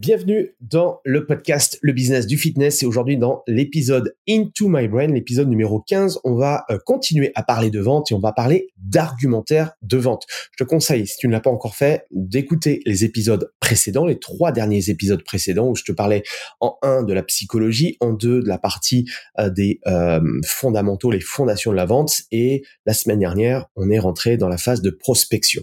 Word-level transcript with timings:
Bienvenue 0.00 0.56
dans 0.62 1.02
le 1.04 1.26
podcast 1.26 1.78
Le 1.82 1.92
Business 1.92 2.26
du 2.26 2.38
Fitness 2.38 2.82
et 2.82 2.86
aujourd'hui 2.86 3.18
dans 3.18 3.42
l'épisode 3.46 4.16
Into 4.26 4.66
My 4.66 4.88
Brain, 4.88 5.08
l'épisode 5.08 5.50
numéro 5.50 5.82
15, 5.82 6.20
on 6.24 6.36
va 6.36 6.64
euh, 6.70 6.78
continuer 6.86 7.32
à 7.34 7.42
parler 7.42 7.68
de 7.68 7.80
vente 7.80 8.10
et 8.10 8.14
on 8.14 8.18
va 8.18 8.32
parler 8.32 8.68
d'argumentaire 8.78 9.72
de 9.82 9.98
vente. 9.98 10.24
Je 10.52 10.64
te 10.64 10.66
conseille, 10.66 11.06
si 11.06 11.18
tu 11.18 11.28
ne 11.28 11.32
l'as 11.32 11.40
pas 11.40 11.50
encore 11.50 11.76
fait, 11.76 12.06
d'écouter 12.12 12.80
les 12.86 13.04
épisodes 13.04 13.52
précédents, 13.60 14.06
les 14.06 14.18
trois 14.18 14.52
derniers 14.52 14.88
épisodes 14.88 15.22
précédents 15.22 15.68
où 15.68 15.76
je 15.76 15.84
te 15.84 15.92
parlais 15.92 16.22
en 16.60 16.78
un 16.80 17.02
de 17.02 17.12
la 17.12 17.22
psychologie, 17.22 17.98
en 18.00 18.14
deux 18.14 18.40
de 18.40 18.48
la 18.48 18.56
partie 18.56 19.04
euh, 19.38 19.50
des 19.50 19.80
euh, 19.86 20.22
fondamentaux, 20.46 21.10
les 21.10 21.20
fondations 21.20 21.72
de 21.72 21.76
la 21.76 21.84
vente 21.84 22.22
et 22.30 22.62
la 22.86 22.94
semaine 22.94 23.18
dernière, 23.18 23.66
on 23.76 23.90
est 23.90 23.98
rentré 23.98 24.38
dans 24.38 24.48
la 24.48 24.56
phase 24.56 24.80
de 24.80 24.88
prospection. 24.88 25.62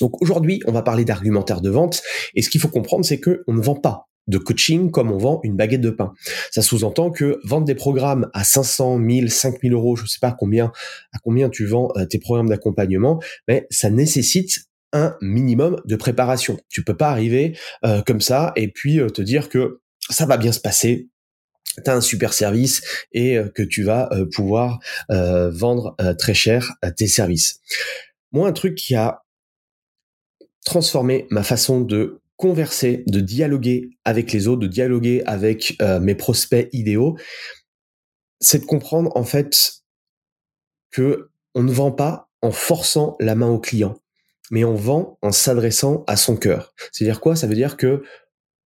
Donc 0.00 0.20
aujourd'hui, 0.22 0.60
on 0.66 0.72
va 0.72 0.82
parler 0.82 1.04
d'argumentaire 1.04 1.60
de 1.60 1.70
vente. 1.70 2.02
Et 2.34 2.42
ce 2.42 2.50
qu'il 2.50 2.60
faut 2.60 2.68
comprendre, 2.68 3.04
c'est 3.04 3.20
que 3.20 3.42
on 3.46 3.54
ne 3.54 3.60
vend 3.60 3.76
pas 3.76 4.08
de 4.26 4.38
coaching 4.38 4.90
comme 4.90 5.12
on 5.12 5.18
vend 5.18 5.40
une 5.42 5.56
baguette 5.56 5.80
de 5.80 5.90
pain. 5.90 6.12
Ça 6.50 6.62
sous-entend 6.62 7.10
que 7.10 7.40
vendre 7.44 7.66
des 7.66 7.74
programmes 7.74 8.30
à 8.32 8.44
500, 8.44 8.98
1000, 8.98 9.30
5000 9.30 9.72
euros, 9.72 9.96
je 9.96 10.02
ne 10.02 10.08
sais 10.08 10.20
pas 10.20 10.32
combien, 10.32 10.72
à 11.12 11.18
combien 11.22 11.50
tu 11.50 11.66
vends 11.66 11.90
euh, 11.96 12.06
tes 12.06 12.18
programmes 12.18 12.48
d'accompagnement, 12.48 13.22
mais 13.48 13.66
ça 13.70 13.90
nécessite 13.90 14.60
un 14.92 15.16
minimum 15.20 15.80
de 15.84 15.96
préparation. 15.96 16.56
Tu 16.68 16.84
peux 16.84 16.96
pas 16.96 17.10
arriver 17.10 17.58
euh, 17.84 18.02
comme 18.02 18.20
ça 18.20 18.52
et 18.56 18.68
puis 18.68 19.00
euh, 19.00 19.08
te 19.08 19.22
dire 19.22 19.48
que 19.48 19.80
ça 20.10 20.26
va 20.26 20.36
bien 20.36 20.52
se 20.52 20.60
passer, 20.60 21.08
tu 21.84 21.90
as 21.90 21.94
un 21.94 22.00
super 22.00 22.32
service 22.32 22.82
et 23.12 23.38
que 23.54 23.62
tu 23.62 23.82
vas 23.82 24.10
pouvoir 24.32 24.78
vendre 25.08 25.96
très 26.18 26.34
cher 26.34 26.74
tes 26.96 27.08
services. 27.08 27.60
Moi, 28.30 28.46
un 28.46 28.52
truc 28.52 28.76
qui 28.76 28.94
a 28.94 29.23
transformer 30.64 31.26
ma 31.30 31.42
façon 31.42 31.80
de 31.80 32.20
converser, 32.36 33.04
de 33.06 33.20
dialoguer 33.20 33.90
avec 34.04 34.32
les 34.32 34.48
autres, 34.48 34.62
de 34.62 34.66
dialoguer 34.66 35.22
avec 35.26 35.76
euh, 35.80 36.00
mes 36.00 36.14
prospects 36.14 36.68
idéaux, 36.72 37.16
c'est 38.40 38.58
de 38.58 38.64
comprendre 38.64 39.16
en 39.16 39.24
fait 39.24 39.82
que 40.90 41.30
on 41.54 41.62
ne 41.62 41.72
vend 41.72 41.92
pas 41.92 42.28
en 42.42 42.50
forçant 42.50 43.16
la 43.20 43.34
main 43.34 43.48
au 43.48 43.58
client, 43.58 43.96
mais 44.50 44.64
on 44.64 44.74
vend 44.74 45.18
en 45.22 45.32
s'adressant 45.32 46.04
à 46.06 46.16
son 46.16 46.36
cœur. 46.36 46.74
C'est-à-dire 46.92 47.20
quoi? 47.20 47.36
Ça 47.36 47.46
veut 47.46 47.54
dire 47.54 47.76
que 47.76 48.02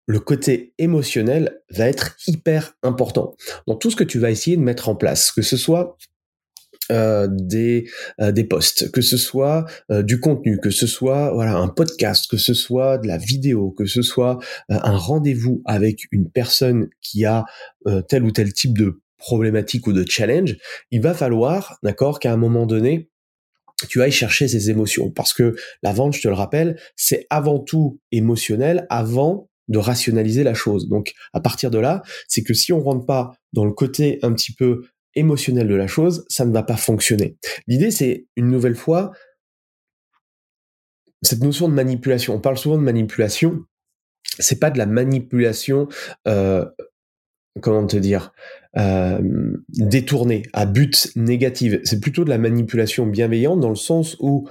le 0.07 0.19
côté 0.19 0.73
émotionnel 0.77 1.61
va 1.69 1.87
être 1.87 2.17
hyper 2.27 2.75
important. 2.83 3.35
Dans 3.67 3.75
tout 3.75 3.91
ce 3.91 3.95
que 3.95 4.03
tu 4.03 4.19
vas 4.19 4.31
essayer 4.31 4.57
de 4.57 4.61
mettre 4.61 4.89
en 4.89 4.95
place, 4.95 5.31
que 5.31 5.41
ce 5.41 5.57
soit 5.57 5.97
euh, 6.89 7.27
des 7.29 7.87
euh, 8.19 8.31
des 8.31 8.43
posts, 8.43 8.91
que 8.91 9.01
ce 9.01 9.15
soit 9.15 9.65
euh, 9.91 10.01
du 10.01 10.19
contenu, 10.19 10.59
que 10.59 10.71
ce 10.71 10.87
soit 10.87 11.31
voilà 11.31 11.55
un 11.55 11.67
podcast, 11.67 12.29
que 12.29 12.37
ce 12.37 12.53
soit 12.53 12.97
de 12.97 13.07
la 13.07 13.17
vidéo, 13.17 13.71
que 13.71 13.85
ce 13.85 14.01
soit 14.01 14.39
un 14.69 14.97
rendez-vous 14.97 15.61
avec 15.65 16.07
une 16.11 16.29
personne 16.29 16.89
qui 17.01 17.23
a 17.25 17.45
tel 18.09 18.23
ou 18.23 18.31
tel 18.31 18.51
type 18.51 18.77
de 18.77 19.01
problématique 19.17 19.85
ou 19.87 19.93
de 19.93 20.03
challenge, 20.07 20.57
il 20.89 21.01
va 21.01 21.13
falloir, 21.13 21.77
d'accord, 21.83 22.19
qu'à 22.19 22.33
un 22.33 22.37
moment 22.37 22.65
donné, 22.65 23.11
tu 23.87 24.01
ailles 24.01 24.11
chercher 24.11 24.47
ces 24.47 24.69
émotions 24.69 25.11
parce 25.11 25.33
que 25.33 25.55
la 25.83 25.93
vente, 25.93 26.15
je 26.15 26.21
te 26.21 26.27
le 26.27 26.33
rappelle, 26.33 26.79
c'est 26.95 27.27
avant 27.29 27.59
tout 27.59 27.99
émotionnel 28.11 28.87
avant 28.89 29.49
de 29.67 29.77
rationaliser 29.77 30.43
la 30.43 30.53
chose. 30.53 30.89
Donc 30.89 31.13
à 31.33 31.39
partir 31.39 31.71
de 31.71 31.79
là, 31.79 32.01
c'est 32.27 32.43
que 32.43 32.53
si 32.53 32.73
on 32.73 32.81
rentre 32.81 33.05
pas 33.05 33.33
dans 33.53 33.65
le 33.65 33.71
côté 33.71 34.19
un 34.21 34.33
petit 34.33 34.53
peu 34.53 34.81
émotionnel 35.15 35.67
de 35.67 35.75
la 35.75 35.87
chose, 35.87 36.25
ça 36.29 36.45
ne 36.45 36.53
va 36.53 36.63
pas 36.63 36.77
fonctionner. 36.77 37.37
L'idée, 37.67 37.91
c'est 37.91 38.27
une 38.35 38.49
nouvelle 38.49 38.75
fois 38.75 39.11
cette 41.21 41.41
notion 41.41 41.69
de 41.69 41.73
manipulation. 41.73 42.35
On 42.35 42.39
parle 42.39 42.57
souvent 42.57 42.77
de 42.77 42.83
manipulation. 42.83 43.65
C'est 44.39 44.59
pas 44.59 44.71
de 44.71 44.77
la 44.77 44.85
manipulation, 44.85 45.87
euh, 46.27 46.65
comment 47.61 47.85
te 47.85 47.97
dire, 47.97 48.33
euh, 48.77 49.19
détournée 49.69 50.43
à 50.53 50.65
but 50.65 51.11
négatif. 51.15 51.79
C'est 51.83 51.99
plutôt 51.99 52.23
de 52.23 52.29
la 52.29 52.37
manipulation 52.37 53.05
bienveillante 53.05 53.59
dans 53.59 53.69
le 53.69 53.75
sens 53.75 54.15
où 54.19 54.47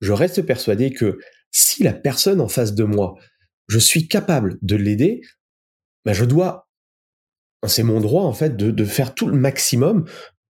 je 0.00 0.12
reste 0.12 0.42
persuadé 0.42 0.92
que 0.92 1.18
si 1.50 1.82
la 1.82 1.92
personne 1.92 2.40
en 2.40 2.48
face 2.48 2.74
de 2.74 2.84
moi, 2.84 3.16
je 3.68 3.78
suis 3.78 4.08
capable 4.08 4.58
de 4.62 4.76
l'aider, 4.76 5.20
ben 6.04 6.12
je 6.12 6.24
dois 6.24 6.63
c'est 7.66 7.82
mon 7.82 8.00
droit 8.00 8.24
en 8.24 8.32
fait 8.32 8.56
de, 8.56 8.84
faire 8.84 9.14
tout 9.14 9.26
le 9.26 9.36
maximum, 9.36 10.04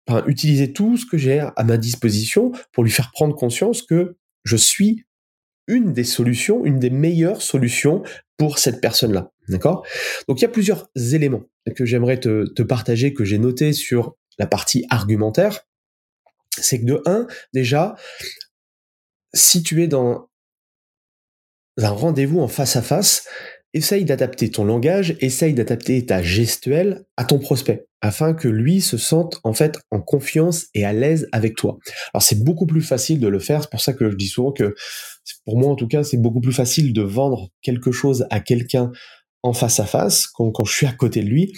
enfin, 0.06 0.24
utiliser 0.26 0.72
tout 0.72 0.96
ce 0.96 1.06
que 1.06 1.18
j'ai 1.18 1.40
à 1.40 1.64
ma 1.64 1.76
disposition 1.76 2.52
pour 2.72 2.84
lui 2.84 2.90
faire 2.90 3.10
prendre 3.12 3.34
conscience 3.34 3.82
que 3.82 4.16
je 4.44 4.56
suis 4.56 5.04
une 5.66 5.92
des 5.92 6.04
solutions, 6.04 6.64
une 6.64 6.78
des 6.78 6.90
meilleures 6.90 7.42
solutions 7.42 8.02
pour 8.38 8.58
cette 8.58 8.80
personne-là. 8.80 9.32
D'accord? 9.48 9.86
Donc 10.26 10.40
il 10.40 10.42
y 10.42 10.46
a 10.46 10.50
plusieurs 10.50 10.88
éléments 10.96 11.44
que 11.76 11.84
j'aimerais 11.84 12.18
te, 12.18 12.62
partager, 12.62 13.14
que 13.14 13.24
j'ai 13.24 13.38
notés 13.38 13.72
sur 13.72 14.16
la 14.38 14.46
partie 14.46 14.84
argumentaire. 14.90 15.60
C'est 16.58 16.80
que 16.80 16.86
de 16.86 17.02
un, 17.06 17.26
déjà, 17.52 17.94
si 19.34 19.62
tu 19.62 19.82
es 19.82 19.88
dans 19.88 20.28
un 21.76 21.90
rendez-vous 21.90 22.40
en 22.40 22.48
face 22.48 22.76
à 22.76 22.82
face, 22.82 23.28
essaye 23.74 24.04
d'adapter 24.04 24.50
ton 24.50 24.64
langage, 24.64 25.16
essaye 25.20 25.54
d'adapter 25.54 26.04
ta 26.06 26.22
gestuelle 26.22 27.04
à 27.16 27.24
ton 27.24 27.38
prospect, 27.38 27.86
afin 28.00 28.32
que 28.32 28.48
lui 28.48 28.80
se 28.80 28.96
sente 28.96 29.40
en 29.44 29.52
fait 29.52 29.78
en 29.90 30.00
confiance 30.00 30.66
et 30.74 30.84
à 30.84 30.92
l'aise 30.92 31.28
avec 31.32 31.56
toi. 31.56 31.78
Alors 32.14 32.22
c'est 32.22 32.42
beaucoup 32.42 32.66
plus 32.66 32.80
facile 32.80 33.20
de 33.20 33.28
le 33.28 33.38
faire, 33.38 33.62
c'est 33.62 33.70
pour 33.70 33.80
ça 33.80 33.92
que 33.92 34.10
je 34.10 34.16
dis 34.16 34.28
souvent 34.28 34.52
que, 34.52 34.74
pour 35.44 35.58
moi 35.58 35.70
en 35.70 35.76
tout 35.76 35.88
cas, 35.88 36.02
c'est 36.02 36.16
beaucoup 36.16 36.40
plus 36.40 36.52
facile 36.52 36.92
de 36.92 37.02
vendre 37.02 37.50
quelque 37.62 37.92
chose 37.92 38.26
à 38.30 38.40
quelqu'un 38.40 38.90
en 39.42 39.52
face 39.52 39.80
à 39.80 39.86
face, 39.86 40.26
quand, 40.26 40.52
je 40.64 40.72
suis 40.72 40.86
à 40.86 40.92
côté 40.92 41.22
de 41.22 41.28
lui, 41.28 41.52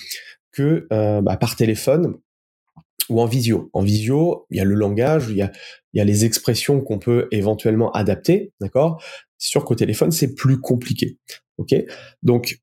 que 0.52 0.86
euh, 0.92 1.22
bah, 1.22 1.36
par 1.36 1.56
téléphone 1.56 2.16
ou 3.08 3.20
en 3.20 3.26
visio. 3.26 3.70
En 3.72 3.82
visio, 3.82 4.46
il 4.50 4.58
y 4.58 4.60
a 4.60 4.64
le 4.64 4.74
langage, 4.74 5.26
il 5.30 5.36
y 5.36 5.42
a, 6.00 6.04
les 6.04 6.24
expressions 6.24 6.80
qu'on 6.80 6.98
peut 6.98 7.28
éventuellement 7.32 7.90
adapter, 7.92 8.52
d'accord? 8.60 9.02
C'est 9.36 9.48
sûr 9.48 9.64
qu'au 9.64 9.74
téléphone, 9.74 10.12
c'est 10.12 10.34
plus 10.34 10.60
compliqué. 10.60 11.18
Ok, 11.60 11.74
donc 12.22 12.58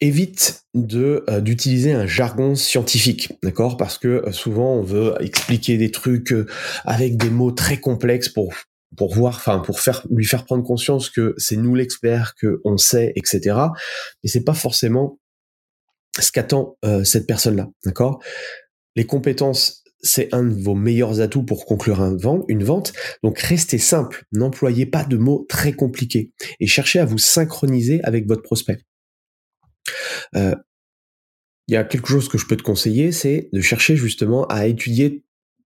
évite 0.00 0.64
de 0.74 1.24
d'utiliser 1.40 1.92
un 1.92 2.04
jargon 2.04 2.56
scientifique, 2.56 3.32
d'accord? 3.44 3.76
Parce 3.76 3.98
que 3.98 4.30
souvent 4.32 4.74
on 4.74 4.82
veut 4.82 5.14
expliquer 5.20 5.78
des 5.78 5.92
trucs 5.92 6.34
avec 6.84 7.16
des 7.16 7.30
mots 7.30 7.52
très 7.52 7.78
complexes 7.78 8.28
pour 8.28 8.52
pour 8.96 9.14
voir, 9.14 9.36
enfin 9.36 9.60
pour 9.60 9.78
faire 9.78 10.04
lui 10.10 10.24
faire 10.24 10.44
prendre 10.44 10.64
conscience 10.64 11.08
que 11.08 11.34
c'est 11.38 11.56
nous 11.56 11.76
l'expert, 11.76 12.34
que 12.34 12.60
on 12.64 12.76
sait, 12.78 13.12
etc. 13.14 13.56
Mais 14.24 14.28
c'est 14.28 14.44
pas 14.44 14.54
forcément 14.54 15.20
ce 16.18 16.32
qu'attend 16.32 16.76
cette 17.04 17.28
personne-là, 17.28 17.68
d'accord? 17.84 18.20
Les 18.96 19.06
compétences 19.06 19.84
c'est 20.00 20.32
un 20.34 20.44
de 20.44 20.54
vos 20.54 20.74
meilleurs 20.74 21.20
atouts 21.20 21.42
pour 21.42 21.66
conclure 21.66 22.00
une 22.48 22.64
vente. 22.64 22.92
Donc 23.22 23.38
restez 23.38 23.78
simple, 23.78 24.24
n'employez 24.32 24.86
pas 24.86 25.04
de 25.04 25.16
mots 25.16 25.46
très 25.48 25.72
compliqués 25.72 26.32
et 26.60 26.66
cherchez 26.66 26.98
à 26.98 27.04
vous 27.04 27.18
synchroniser 27.18 28.00
avec 28.04 28.26
votre 28.26 28.42
prospect. 28.42 28.78
Euh, 30.34 30.54
il 31.68 31.74
y 31.74 31.76
a 31.76 31.84
quelque 31.84 32.08
chose 32.08 32.28
que 32.28 32.38
je 32.38 32.46
peux 32.46 32.56
te 32.56 32.62
conseiller, 32.62 33.10
c'est 33.10 33.48
de 33.52 33.60
chercher 33.60 33.96
justement 33.96 34.46
à 34.46 34.66
étudier 34.66 35.24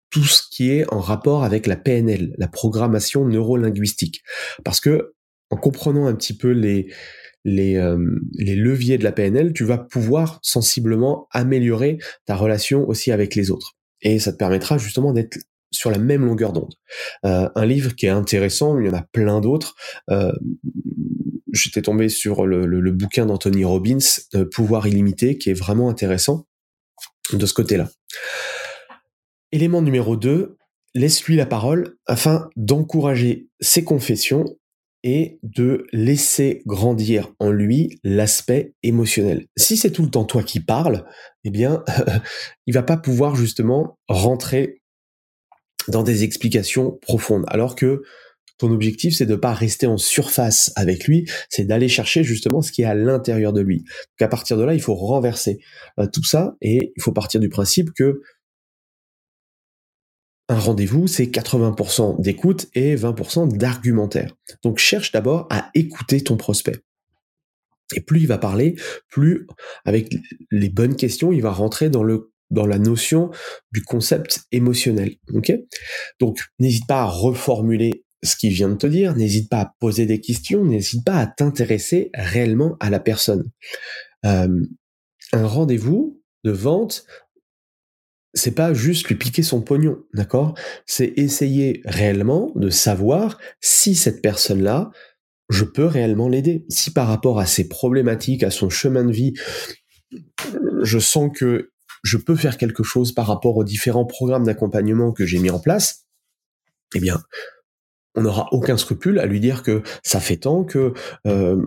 tout 0.10 0.24
ce 0.24 0.42
qui 0.50 0.72
est 0.72 0.92
en 0.92 1.00
rapport 1.00 1.44
avec 1.44 1.68
la 1.68 1.75
PNL, 1.75 2.34
la 2.38 2.48
programmation 2.48 3.28
neurolinguistique. 3.28 4.24
Parce 4.64 4.80
que 4.80 5.14
en 5.50 5.58
comprenant 5.58 6.08
un 6.08 6.16
petit 6.16 6.36
peu 6.36 6.50
les, 6.50 6.92
les, 7.44 7.75
euh, 7.75 8.20
les 8.34 8.56
leviers 8.56 8.98
de 8.98 9.04
la 9.04 9.12
PNL, 9.12 9.54
tu 9.54 9.66
vas 9.66 9.78
pouvoir 9.78 10.40
sensiblement 10.42 11.28
améliorer 11.31 12.00
ta 12.25 12.36
relation 12.36 12.88
aussi 12.88 13.12
avec 13.12 13.36
les 13.36 13.52
autres 13.52 13.75
et 14.03 14.19
ça 14.19 14.31
te 14.31 14.38
permettra 14.38 14.77
justement 14.77 15.13
d'être 15.13 15.39
sur 15.71 15.89
la 15.89 15.97
même 15.97 16.25
longueur 16.25 16.53
d'onde. 16.53 16.75
Euh, 17.25 17.50
un 17.55 17.65
livre 17.65 17.95
qui 17.95 18.05
est 18.05 18.09
intéressant, 18.09 18.79
il 18.79 18.85
y 18.85 18.89
en 18.89 18.94
a 18.94 19.05
plein 19.11 19.41
d'autres. 19.41 19.75
Euh, 20.09 20.31
J'étais 21.51 21.83
tombé 21.83 22.09
sur 22.09 22.47
le, 22.47 22.91
bouquin 22.91 23.27
d'Anthony 23.27 23.63
Robbins, 23.63 23.97
euh, 24.33 24.45
Pouvoir 24.45 24.88
illimité, 24.88 25.38
qui 25.38 25.51
est 25.51 25.53
vraiment 25.53 25.89
intéressant 25.89 26.47
de 27.31 27.45
ce 27.45 27.53
côté-là. 27.53 27.89
Élément 29.51 29.83
numéro 29.83 30.17
2, 30.17 30.57
laisse-lui 30.95 31.35
la 31.35 31.45
parole 31.45 31.95
afin 32.07 32.50
d'encourager 32.55 33.50
ses 33.59 33.83
confessions 33.83 34.45
et 35.03 35.39
de 35.44 35.85
laisser 35.91 36.61
grandir 36.65 37.33
en 37.39 37.51
lui 37.51 38.00
l'aspect 38.03 38.73
émotionnel. 38.83 39.47
Si 39.57 39.75
c'est 39.77 39.91
tout 39.91 40.03
le 40.03 40.09
temps 40.09 40.23
toi 40.23 40.44
qui 40.44 40.59
parles, 40.59 41.05
eh 41.44 41.50
bien, 41.50 41.83
il 42.67 42.73
va 42.73 42.83
pas 42.83 42.97
pouvoir 42.97 43.35
justement 43.35 43.97
rentrer 44.07 44.81
dans 45.89 46.03
des 46.03 46.23
explications 46.23 46.97
profondes. 47.01 47.44
Alors 47.47 47.75
que 47.75 48.03
ton 48.57 48.71
objectif, 48.71 49.15
c'est 49.15 49.25
de 49.25 49.35
pas 49.35 49.53
rester 49.53 49.88
en 49.88 49.97
surface 49.97 50.71
avec 50.75 51.05
lui, 51.05 51.27
c'est 51.50 51.65
d'aller 51.65 51.89
chercher 51.89 52.23
justement 52.23 52.61
ce 52.61 52.71
qui 52.71 52.83
est 52.83 52.85
à 52.85 52.95
l'intérieur 52.95 53.51
de 53.51 53.61
lui. 53.61 53.79
Donc 53.79 54.21
à 54.21 54.27
partir 54.27 54.57
de 54.57 54.63
là, 54.63 54.73
il 54.73 54.81
faut 54.81 54.95
renverser 54.95 55.59
euh, 56.00 56.07
tout 56.07 56.23
ça 56.23 56.55
et 56.61 56.94
il 56.95 57.01
faut 57.01 57.11
partir 57.11 57.39
du 57.41 57.50
principe 57.50 57.91
que 57.94 58.21
un 60.50 60.60
rendez-vous, 60.60 61.07
c'est 61.07 61.25
80% 61.25 62.22
d'écoute 62.22 62.68
et 62.74 62.95
20% 62.95 63.56
d'argumentaire. 63.56 64.36
Donc 64.62 64.78
cherche 64.78 65.12
d'abord 65.12 65.48
à 65.50 65.69
écouter 65.74 66.22
ton 66.22 66.38
prospect. 66.38 66.80
Et 67.95 68.01
plus 68.01 68.22
il 68.22 68.28
va 68.28 68.38
parler, 68.38 68.75
plus 69.10 69.48
avec 69.86 70.13
les 70.51 70.69
bonnes 70.69 70.95
questions, 70.95 71.31
il 71.31 71.42
va 71.42 71.51
rentrer 71.51 71.90
dans 71.90 72.04
le 72.04 72.31
dans 72.50 72.68
la 72.68 72.78
notion 72.78 73.31
du 73.72 73.84
concept 73.84 74.44
émotionnel. 74.51 75.16
Donc 76.19 76.40
n'hésite 76.60 76.86
pas 76.88 77.01
à 77.01 77.06
reformuler 77.06 78.06
ce 78.22 78.36
qu'il 78.36 78.54
vient 78.54 78.69
de 78.69 78.75
te 78.75 78.88
dire, 78.88 79.16
n'hésite 79.16 79.50
pas 79.50 79.62
à 79.62 79.74
poser 79.80 80.06
des 80.06 80.22
questions, 80.22 80.63
n'hésite 80.63 81.04
pas 81.04 81.18
à 81.18 81.28
t'intéresser 81.28 82.10
réellement 82.13 82.78
à 82.80 82.89
la 82.89 83.00
personne. 83.00 83.50
Euh, 84.25 84.66
un 85.34 85.48
rendez-vous 85.48 86.22
de 86.44 86.51
vente 86.51 87.06
c'est 88.33 88.56
pas 88.56 88.74
juste 88.74 89.07
lui 89.07 89.15
piquer 89.15 89.44
son 89.44 89.62
pognon, 89.62 90.00
d'accord? 90.13 90.56
C'est 90.85 91.13
essayer 91.18 91.81
réellement 91.85 92.51
de 92.56 92.69
savoir 92.69 93.39
si 93.62 93.95
cette 93.95 94.21
personne-là, 94.21 94.91
je 95.50 95.63
peux 95.63 95.85
réellement 95.85 96.27
l'aider. 96.27 96.65
Si 96.69 96.91
par 96.91 97.07
rapport 97.07 97.39
à 97.39 97.45
ses 97.45 97.68
problématiques, 97.68 98.44
à 98.44 98.50
son 98.50 98.69
chemin 98.69 99.03
de 99.03 99.12
vie, 99.12 99.33
je 100.81 101.00
sens 101.00 101.31
que 101.33 101.71
je 102.03 102.18
peux 102.18 102.35
faire 102.35 102.57
quelque 102.57 102.83
chose 102.83 103.13
par 103.13 103.27
rapport 103.27 103.56
aux 103.56 103.63
différents 103.63 104.06
programmes 104.06 104.45
d'accompagnement 104.45 105.12
que 105.12 105.25
j'ai 105.25 105.39
mis 105.39 105.50
en 105.50 105.59
place, 105.59 106.07
eh 106.95 107.00
bien, 107.00 107.21
on 108.15 108.21
n'aura 108.21 108.47
aucun 108.51 108.77
scrupule 108.77 109.19
à 109.19 109.25
lui 109.25 109.39
dire 109.39 109.63
que 109.63 109.81
ça 110.03 110.19
fait 110.19 110.38
tant 110.38 110.63
que 110.63 110.94
euh, 111.27 111.62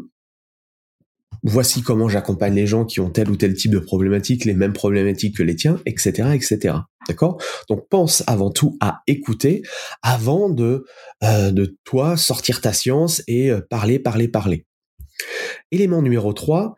voici 1.43 1.83
comment 1.83 2.09
j'accompagne 2.09 2.55
les 2.55 2.67
gens 2.67 2.85
qui 2.85 3.01
ont 3.01 3.11
tel 3.11 3.31
ou 3.31 3.37
tel 3.37 3.55
type 3.55 3.71
de 3.71 3.79
problématique, 3.79 4.45
les 4.45 4.55
mêmes 4.55 4.73
problématiques 4.73 5.37
que 5.37 5.43
les 5.43 5.57
tiens, 5.57 5.81
etc., 5.87 6.31
etc. 6.35 6.75
D'accord? 7.09 7.41
Donc 7.69 7.89
pense 7.89 8.25
avant 8.27 8.51
tout 8.51 8.77
à 8.81 9.01
écouter 9.07 9.63
avant 10.03 10.49
de 10.49 10.85
euh, 11.23 11.51
de 11.51 11.77
toi 11.85 12.17
sortir 12.17 12.61
ta 12.61 12.73
science 12.73 13.23
et 13.29 13.51
euh, 13.51 13.61
parler, 13.61 13.99
parler, 13.99 14.29
parler. 14.29 14.67
Élément 15.71 16.03
numéro 16.03 16.33
3, 16.33 16.77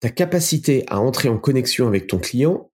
ta 0.00 0.10
capacité 0.10 0.84
à 0.88 1.00
entrer 1.00 1.28
en 1.28 1.38
connexion 1.38 1.88
avec 1.88 2.06
ton 2.06 2.18
client 2.18 2.70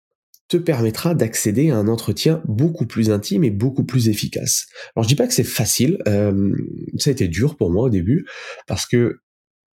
te 0.47 0.57
permettra 0.57 1.13
d'accéder 1.13 1.71
à 1.71 1.77
un 1.77 1.87
entretien 1.87 2.41
beaucoup 2.45 2.85
plus 2.85 3.11
intime 3.11 3.43
et 3.43 3.51
beaucoup 3.51 3.83
plus 3.83 4.07
efficace. 4.07 4.67
Alors 4.95 5.03
je 5.03 5.09
dis 5.09 5.15
pas 5.15 5.27
que 5.27 5.33
c'est 5.33 5.43
facile, 5.43 5.97
euh, 6.07 6.53
ça 6.97 7.09
a 7.09 7.11
été 7.11 7.27
dur 7.27 7.57
pour 7.57 7.69
moi 7.69 7.83
au 7.83 7.89
début 7.89 8.25
parce 8.65 8.85
que 8.85 9.19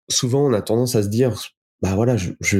souvent 0.09 0.45
on 0.45 0.53
a 0.53 0.61
tendance 0.61 0.95
à 0.95 1.03
se 1.03 1.07
dire 1.07 1.35
bah 1.81 1.95
voilà, 1.95 2.15
je, 2.15 2.59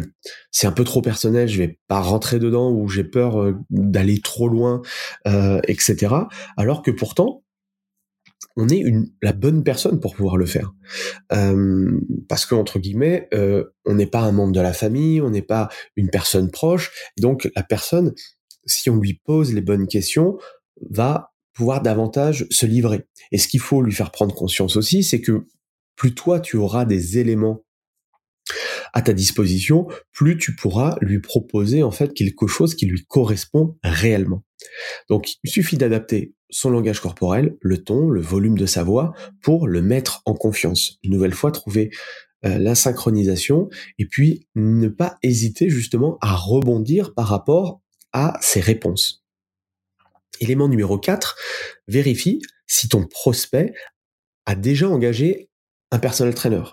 c'est 0.51 0.67
un 0.67 0.71
peu 0.71 0.83
trop 0.83 1.01
personnel, 1.01 1.47
je 1.47 1.59
vais 1.59 1.79
pas 1.87 1.99
rentrer 1.99 2.39
dedans 2.39 2.71
ou 2.71 2.87
j'ai 2.87 3.03
peur 3.03 3.39
euh, 3.39 3.55
d'aller 3.69 4.19
trop 4.19 4.47
loin, 4.47 4.81
euh, 5.27 5.61
etc. 5.67 6.15
Alors 6.57 6.81
que 6.81 6.89
pourtant, 6.89 7.43
on 8.57 8.67
est 8.67 8.79
une, 8.79 9.11
la 9.21 9.31
bonne 9.31 9.63
personne 9.63 9.99
pour 9.99 10.15
pouvoir 10.15 10.37
le 10.37 10.47
faire, 10.47 10.73
euh, 11.33 11.99
parce 12.27 12.47
que 12.47 12.55
entre 12.55 12.79
guillemets, 12.79 13.29
on 13.85 13.93
n'est 13.93 14.07
pas 14.07 14.21
un 14.21 14.31
membre 14.31 14.53
de 14.53 14.59
la 14.59 14.73
famille, 14.73 15.21
on 15.21 15.29
n'est 15.29 15.41
pas 15.43 15.69
une 15.95 16.09
personne 16.09 16.49
proche, 16.49 16.91
donc 17.19 17.49
la 17.55 17.63
personne, 17.63 18.13
si 18.65 18.89
on 18.89 18.97
lui 18.97 19.21
pose 19.23 19.53
les 19.53 19.61
bonnes 19.61 19.87
questions, 19.87 20.37
va 20.89 21.31
pouvoir 21.53 21.81
davantage 21.81 22.47
se 22.49 22.65
livrer. 22.65 23.05
Et 23.31 23.37
ce 23.37 23.47
qu'il 23.47 23.59
faut 23.59 23.81
lui 23.81 23.93
faire 23.93 24.11
prendre 24.11 24.33
conscience 24.33 24.75
aussi, 24.75 25.03
c'est 25.03 25.21
que 25.21 25.45
plus 26.01 26.15
toi 26.15 26.39
tu 26.39 26.57
auras 26.57 26.83
des 26.83 27.19
éléments 27.19 27.63
à 28.91 29.03
ta 29.03 29.13
disposition, 29.13 29.87
plus 30.11 30.35
tu 30.35 30.55
pourras 30.55 30.97
lui 30.99 31.19
proposer 31.19 31.83
en 31.83 31.91
fait 31.91 32.11
quelque 32.15 32.47
chose 32.47 32.73
qui 32.73 32.87
lui 32.87 33.05
correspond 33.05 33.77
réellement. 33.83 34.43
Donc 35.09 35.27
il 35.43 35.51
suffit 35.51 35.77
d'adapter 35.77 36.33
son 36.49 36.71
langage 36.71 37.01
corporel, 37.01 37.55
le 37.61 37.83
ton, 37.83 38.09
le 38.09 38.19
volume 38.19 38.57
de 38.57 38.65
sa 38.65 38.83
voix 38.83 39.13
pour 39.43 39.67
le 39.67 39.83
mettre 39.83 40.23
en 40.25 40.33
confiance. 40.33 40.97
Une 41.03 41.11
nouvelle 41.11 41.35
fois, 41.35 41.51
trouver 41.51 41.91
euh, 42.45 42.57
la 42.57 42.73
synchronisation 42.73 43.69
et 43.99 44.07
puis 44.07 44.47
ne 44.55 44.87
pas 44.87 45.19
hésiter 45.21 45.69
justement 45.69 46.17
à 46.19 46.33
rebondir 46.33 47.13
par 47.13 47.27
rapport 47.27 47.79
à 48.11 48.39
ses 48.41 48.59
réponses. 48.59 49.23
Élément 50.39 50.67
numéro 50.67 50.97
4, 50.97 51.35
vérifie 51.87 52.41
si 52.65 52.89
ton 52.89 53.05
prospect 53.05 53.75
a 54.47 54.55
déjà 54.55 54.89
engagé 54.89 55.50
un 55.91 55.99
personnel 55.99 56.33
trainer. 56.33 56.63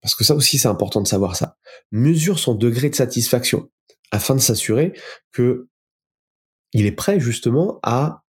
Parce 0.00 0.14
que 0.14 0.24
ça 0.24 0.34
aussi, 0.34 0.58
c'est 0.58 0.68
important 0.68 1.00
de 1.00 1.06
savoir 1.06 1.36
ça. 1.36 1.56
Mesure 1.92 2.38
son 2.38 2.54
degré 2.54 2.90
de 2.90 2.94
satisfaction 2.94 3.70
afin 4.10 4.34
de 4.34 4.40
s'assurer 4.40 4.92
que 5.32 5.68
il 6.72 6.86
est 6.86 6.92
prêt 6.92 7.20
justement 7.20 7.78
à 7.82 8.24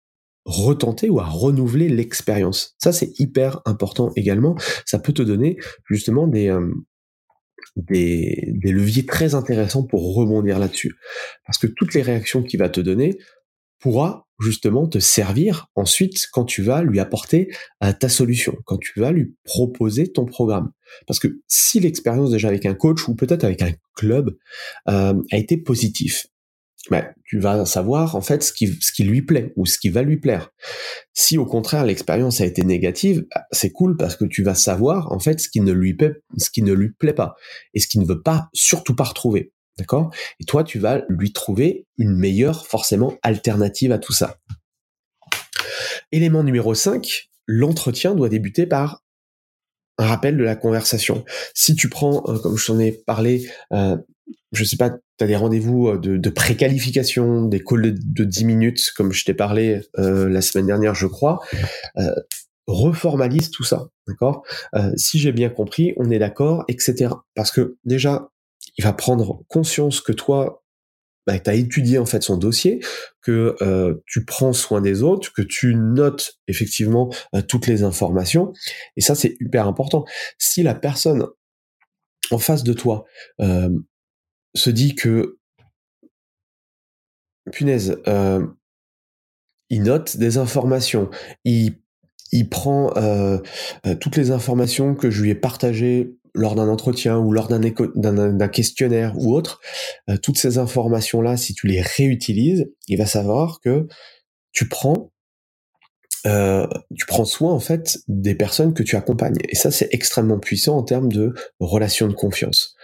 retenter 0.45 1.09
ou 1.09 1.19
à 1.19 1.25
renouveler 1.25 1.87
l'expérience. 1.87 2.75
Ça, 2.79 2.91
c'est 2.91 3.19
hyper 3.19 3.61
important 3.65 4.11
également. 4.15 4.55
Ça 4.85 4.99
peut 4.99 5.13
te 5.13 5.21
donner 5.21 5.57
justement 5.87 6.27
des, 6.27 6.49
euh, 6.49 6.73
des, 7.75 8.47
des 8.47 8.71
leviers 8.71 9.05
très 9.05 9.35
intéressants 9.35 9.83
pour 9.83 10.15
rebondir 10.15 10.57
là-dessus. 10.57 10.95
Parce 11.45 11.59
que 11.59 11.67
toutes 11.67 11.93
les 11.93 12.01
réactions 12.01 12.41
qu'il 12.41 12.59
va 12.59 12.69
te 12.69 12.81
donner 12.81 13.17
pourra 13.79 14.27
justement 14.41 14.87
te 14.87 14.99
servir 14.99 15.67
ensuite 15.75 16.27
quand 16.31 16.45
tu 16.45 16.61
vas 16.61 16.83
lui 16.83 16.99
apporter 16.99 17.49
euh, 17.83 17.93
ta 17.93 18.09
solution, 18.09 18.57
quand 18.65 18.77
tu 18.77 18.99
vas 18.99 19.11
lui 19.11 19.35
proposer 19.43 20.11
ton 20.11 20.25
programme. 20.25 20.71
Parce 21.07 21.19
que 21.19 21.39
si 21.47 21.79
l'expérience 21.79 22.31
déjà 22.31 22.47
avec 22.47 22.65
un 22.65 22.73
coach 22.73 23.07
ou 23.07 23.15
peut-être 23.15 23.43
avec 23.43 23.61
un 23.61 23.71
club 23.95 24.35
euh, 24.89 25.13
a 25.31 25.37
été 25.37 25.57
positif, 25.57 26.27
ben, 26.89 27.05
tu 27.25 27.39
vas 27.39 27.65
savoir 27.65 28.15
en 28.15 28.21
fait 28.21 28.41
ce 28.41 28.51
qui, 28.51 29.03
lui 29.03 29.21
plaît 29.21 29.53
ou 29.55 29.65
ce 29.67 29.77
qui 29.77 29.89
va 29.89 30.01
lui 30.01 30.17
plaire. 30.17 30.49
Si 31.13 31.37
au 31.37 31.45
contraire 31.45 31.85
l'expérience 31.85 32.41
a 32.41 32.45
été 32.45 32.63
négative, 32.63 33.25
bah, 33.33 33.43
c'est 33.51 33.71
cool 33.71 33.97
parce 33.97 34.15
que 34.15 34.25
tu 34.25 34.41
vas 34.41 34.55
savoir 34.55 35.11
en 35.11 35.19
fait 35.19 35.39
ce 35.39 35.47
qui 35.47 35.61
ne 35.61 35.71
lui 35.71 35.93
plaît, 35.93 36.15
ce 36.37 36.49
qui 36.49 36.63
ne 36.63 36.73
lui 36.73 36.89
plaît 36.91 37.13
pas 37.13 37.35
et 37.73 37.79
ce 37.79 37.87
qu'il 37.87 38.01
ne 38.01 38.07
veut 38.07 38.21
pas 38.21 38.49
surtout 38.53 38.95
pas 38.95 39.03
retrouver. 39.03 39.53
D'accord? 39.77 40.11
Et 40.39 40.45
toi, 40.45 40.63
tu 40.63 40.79
vas 40.79 41.01
lui 41.09 41.31
trouver 41.31 41.85
une 41.97 42.15
meilleure, 42.15 42.67
forcément, 42.67 43.17
alternative 43.23 43.91
à 43.91 43.97
tout 43.97 44.13
ça. 44.13 44.37
Élément 46.11 46.43
numéro 46.43 46.73
5, 46.73 47.29
l'entretien 47.47 48.15
doit 48.15 48.29
débuter 48.29 48.65
par 48.65 49.03
un 49.97 50.05
rappel 50.05 50.37
de 50.37 50.43
la 50.43 50.55
conversation. 50.55 51.23
Si 51.53 51.75
tu 51.75 51.89
prends, 51.89 52.23
euh, 52.27 52.37
comme 52.39 52.57
je 52.57 52.65
t'en 52.65 52.79
ai 52.79 52.91
parlé, 52.91 53.49
euh, 53.71 53.97
je 54.51 54.63
sais 54.63 54.77
pas, 54.77 54.89
tu 54.89 55.23
as 55.23 55.27
des 55.27 55.35
rendez-vous 55.35 55.89
euh, 55.89 55.97
de, 55.97 56.29
préqualification, 56.29 57.45
des 57.45 57.63
calls 57.63 57.93
de, 57.93 57.99
de 58.03 58.23
10 58.23 58.45
minutes, 58.45 58.91
comme 58.95 59.11
je 59.11 59.23
t'ai 59.25 59.33
parlé 59.33 59.81
euh, 59.99 60.27
la 60.27 60.41
semaine 60.41 60.67
dernière, 60.67 60.95
je 60.95 61.07
crois, 61.07 61.39
reformalise 62.67 63.51
tout 63.51 63.63
ça, 63.63 63.87
d'accord? 64.07 64.43
Si 64.95 65.19
j'ai 65.19 65.31
bien 65.31 65.49
compris, 65.49 65.93
on 65.97 66.09
est 66.09 66.19
d'accord, 66.19 66.63
etc. 66.67 67.09
Parce 67.35 67.51
que 67.51 67.77
déjà, 67.83 68.29
il 68.77 68.83
va 68.83 68.93
prendre 68.93 69.43
conscience 69.47 70.01
que 70.01 70.11
toi, 70.11 70.63
bah, 71.27 71.39
tu 71.39 71.49
as 71.49 71.53
étudié 71.53 71.99
en 71.99 72.05
fait 72.05 72.23
son 72.23 72.37
dossier, 72.37 72.79
que 73.21 73.55
euh, 73.61 74.01
tu 74.07 74.25
prends 74.25 74.53
soin 74.53 74.81
des 74.81 75.03
autres, 75.03 75.31
que 75.33 75.41
tu 75.41 75.75
notes 75.75 76.39
effectivement 76.47 77.13
euh, 77.35 77.41
toutes 77.41 77.67
les 77.67 77.83
informations, 77.83 78.53
et 78.95 79.01
ça 79.01 79.15
c'est 79.15 79.35
hyper 79.39 79.67
important. 79.67 80.05
Si 80.37 80.63
la 80.63 80.75
personne 80.75 81.27
en 82.31 82.37
face 82.37 82.63
de 82.63 82.73
toi 82.73 83.05
euh, 83.39 83.69
se 84.55 84.69
dit 84.69 84.95
que 84.95 85.37
punaise, 87.51 87.97
il 89.69 89.83
note 89.83 90.17
des 90.17 90.37
informations, 90.37 91.09
il, 91.43 91.77
prend 92.49 92.93
toutes 93.99 94.15
les 94.15 94.31
informations 94.31 94.95
que 94.95 95.09
je 95.09 95.23
lui 95.23 95.31
ai 95.31 95.35
partagées 95.35 96.15
lors 96.33 96.55
d'un 96.55 96.69
entretien 96.69 97.17
ou 97.17 97.31
lors 97.31 97.47
d'un 97.47 98.47
questionnaire 98.47 99.13
ou 99.17 99.33
autre, 99.33 99.59
euh, 100.09 100.17
toutes 100.17 100.37
ces 100.37 100.57
informations-là, 100.57 101.37
si 101.37 101.53
tu 101.53 101.67
les 101.67 101.81
réutilises, 101.81 102.71
il 102.87 102.97
va 102.97 103.05
savoir 103.05 103.59
que 103.61 103.87
tu 104.51 104.67
prends 104.67 105.11
euh, 106.27 106.67
tu 106.95 107.07
prends 107.07 107.25
soin 107.25 107.51
en 107.51 107.59
fait 107.59 107.97
des 108.07 108.35
personnes 108.35 108.75
que 108.75 108.83
tu 108.83 108.95
accompagnes. 108.95 109.37
Et 109.49 109.55
ça, 109.55 109.71
c'est 109.71 109.89
extrêmement 109.91 110.37
puissant 110.37 110.77
en 110.77 110.83
termes 110.83 111.11
de 111.11 111.33
relation 111.59 112.07
de 112.07 112.13
confiance. 112.13 112.75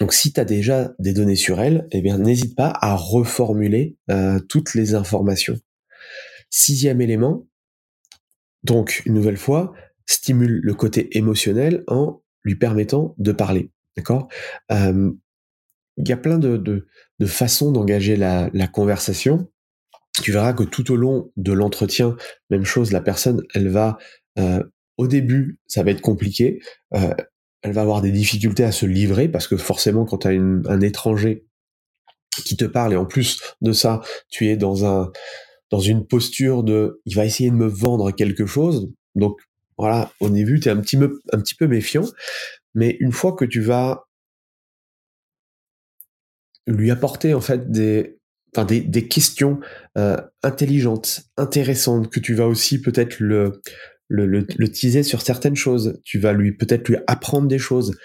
Donc 0.00 0.12
si 0.12 0.32
tu 0.32 0.38
as 0.38 0.44
déjà 0.44 0.92
des 1.00 1.12
données 1.12 1.34
sur 1.34 1.60
elles, 1.60 1.88
eh 1.90 2.00
bien 2.00 2.18
n'hésite 2.18 2.54
pas 2.54 2.72
à 2.80 2.94
reformuler 2.94 3.96
euh, 4.10 4.38
toutes 4.38 4.74
les 4.74 4.94
informations. 4.94 5.58
Sixième 6.50 7.00
élément, 7.00 7.48
donc 8.62 9.02
une 9.04 9.14
nouvelle 9.14 9.36
fois, 9.36 9.72
stimule 10.08 10.60
le 10.62 10.74
côté 10.74 11.16
émotionnel 11.16 11.84
en 11.86 12.22
lui 12.42 12.56
permettant 12.56 13.14
de 13.18 13.30
parler. 13.30 13.70
D'accord? 13.96 14.28
Euh, 14.72 15.12
Il 15.98 16.08
y 16.08 16.12
a 16.12 16.16
plein 16.16 16.38
de, 16.38 16.56
de, 16.56 16.86
de 17.18 17.26
façons 17.26 17.70
d'engager 17.70 18.16
la, 18.16 18.50
la, 18.52 18.66
conversation. 18.66 19.50
Tu 20.22 20.32
verras 20.32 20.52
que 20.52 20.64
tout 20.64 20.90
au 20.90 20.96
long 20.96 21.30
de 21.36 21.52
l'entretien, 21.52 22.16
même 22.50 22.64
chose, 22.64 22.90
la 22.90 23.00
personne, 23.00 23.42
elle 23.54 23.68
va, 23.68 23.98
euh, 24.38 24.62
au 24.96 25.06
début, 25.06 25.58
ça 25.66 25.82
va 25.82 25.90
être 25.90 26.00
compliqué. 26.00 26.60
Euh, 26.94 27.14
elle 27.62 27.72
va 27.72 27.82
avoir 27.82 28.02
des 28.02 28.12
difficultés 28.12 28.64
à 28.64 28.72
se 28.72 28.86
livrer 28.86 29.28
parce 29.28 29.46
que 29.46 29.56
forcément, 29.56 30.04
quand 30.04 30.18
tu 30.18 30.28
as 30.28 30.32
une, 30.32 30.62
un 30.68 30.80
étranger 30.80 31.44
qui 32.44 32.56
te 32.56 32.64
parle 32.64 32.92
et 32.92 32.96
en 32.96 33.04
plus 33.06 33.40
de 33.60 33.72
ça, 33.72 34.00
tu 34.30 34.46
es 34.48 34.56
dans 34.56 34.84
un 34.84 35.10
dans 35.70 35.80
une 35.80 36.06
posture 36.06 36.62
de 36.62 37.02
il 37.04 37.14
va 37.14 37.26
essayer 37.26 37.50
de 37.50 37.56
me 37.56 37.66
vendre 37.66 38.10
quelque 38.12 38.46
chose. 38.46 38.90
Donc 39.16 39.38
voilà, 39.78 40.12
au 40.20 40.28
début, 40.28 40.60
tu 40.60 40.68
es 40.68 40.72
un 40.72 40.80
petit, 40.80 40.96
peu, 40.96 41.20
un 41.32 41.38
petit 41.40 41.54
peu 41.54 41.66
méfiant, 41.66 42.04
mais 42.74 42.96
une 43.00 43.12
fois 43.12 43.32
que 43.32 43.44
tu 43.44 43.60
vas 43.60 44.04
lui 46.66 46.90
apporter 46.90 47.32
en 47.32 47.40
fait 47.40 47.70
des, 47.70 48.18
enfin 48.54 48.64
des, 48.64 48.80
des 48.80 49.08
questions 49.08 49.60
euh, 49.96 50.16
intelligentes, 50.42 51.22
intéressantes, 51.36 52.10
que 52.10 52.20
tu 52.20 52.34
vas 52.34 52.46
aussi 52.46 52.80
peut-être 52.80 53.20
le, 53.20 53.62
le, 54.08 54.26
le, 54.26 54.46
le, 54.56 54.68
teaser 54.70 55.02
sur 55.02 55.22
certaines 55.22 55.56
choses, 55.56 56.00
tu 56.04 56.18
vas 56.18 56.32
lui 56.32 56.52
peut-être 56.52 56.88
lui 56.88 56.98
apprendre 57.06 57.48
des 57.48 57.58
choses, 57.58 57.96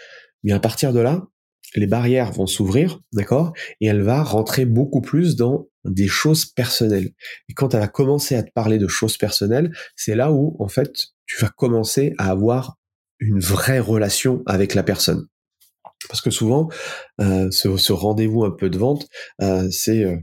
mais 0.43 0.53
à 0.53 0.59
partir 0.59 0.93
de 0.93 0.99
là, 0.99 1.27
les 1.75 1.87
barrières 1.87 2.31
vont 2.31 2.47
s'ouvrir, 2.47 2.99
d'accord, 3.13 3.53
et 3.81 3.87
elle 3.87 4.01
va 4.01 4.23
rentrer 4.23 4.65
beaucoup 4.65 5.01
plus 5.01 5.35
dans 5.35 5.67
des 5.85 6.07
choses 6.07 6.45
personnelles. 6.45 7.11
Et 7.49 7.53
quand 7.53 7.73
elle 7.73 7.81
va 7.81 7.87
commencer 7.87 8.35
à 8.35 8.43
te 8.43 8.51
parler 8.51 8.77
de 8.77 8.87
choses 8.87 9.17
personnelles, 9.17 9.71
c'est 9.95 10.15
là 10.15 10.31
où 10.31 10.55
en 10.59 10.67
fait 10.67 10.91
tu 11.25 11.41
vas 11.41 11.49
commencer 11.49 12.13
à 12.17 12.29
avoir 12.29 12.77
une 13.19 13.39
vraie 13.39 13.79
relation 13.79 14.43
avec 14.45 14.75
la 14.75 14.83
personne. 14.83 15.27
Parce 16.07 16.21
que 16.21 16.31
souvent, 16.31 16.69
euh, 17.21 17.49
ce, 17.51 17.91
rendez-vous 17.91 18.43
un 18.43 18.51
peu 18.51 18.69
de 18.69 18.77
vente, 18.77 19.07
euh, 19.41 19.69
c'est 19.71 20.03
euh, 20.03 20.17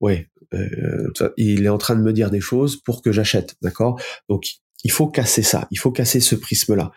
ouais, 0.00 0.28
euh, 0.54 1.08
il 1.36 1.64
est 1.64 1.68
en 1.68 1.78
train 1.78 1.96
de 1.96 2.02
me 2.02 2.12
dire 2.12 2.30
des 2.30 2.40
choses 2.40 2.76
pour 2.82 3.02
que 3.02 3.12
j'achète, 3.12 3.54
d'accord? 3.62 4.00
Donc 4.28 4.44
il 4.82 4.90
faut 4.90 5.08
casser 5.08 5.42
ça, 5.42 5.68
il 5.70 5.78
faut 5.78 5.92
casser 5.92 6.20
ce 6.20 6.34
prisme-là. 6.34 6.90